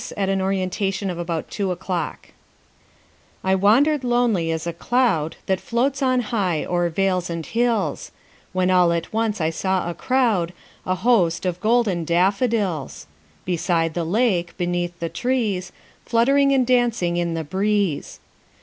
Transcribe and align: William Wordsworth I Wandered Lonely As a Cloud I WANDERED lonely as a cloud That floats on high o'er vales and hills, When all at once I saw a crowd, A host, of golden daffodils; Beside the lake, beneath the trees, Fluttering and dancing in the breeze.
William 0.17 0.39
Wordsworth 0.39 1.11
I 1.11 1.13
Wandered 1.13 1.13
Lonely 1.63 1.69
As 1.69 1.69
a 1.69 1.75
Cloud 1.77 2.27
I 3.43 3.53
WANDERED 3.53 4.03
lonely 4.03 4.51
as 4.51 4.65
a 4.65 4.73
cloud 4.73 5.35
That 5.45 5.59
floats 5.61 6.01
on 6.01 6.19
high 6.21 6.65
o'er 6.65 6.89
vales 6.89 7.29
and 7.29 7.45
hills, 7.45 8.09
When 8.51 8.71
all 8.71 8.91
at 8.93 9.13
once 9.13 9.39
I 9.39 9.51
saw 9.51 9.87
a 9.87 9.93
crowd, 9.93 10.53
A 10.87 10.95
host, 10.95 11.45
of 11.45 11.61
golden 11.61 12.03
daffodils; 12.03 13.05
Beside 13.45 13.93
the 13.93 14.03
lake, 14.03 14.57
beneath 14.57 14.97
the 14.97 15.07
trees, 15.09 15.71
Fluttering 16.03 16.51
and 16.51 16.65
dancing 16.65 17.17
in 17.17 17.35
the 17.35 17.43
breeze. 17.43 18.19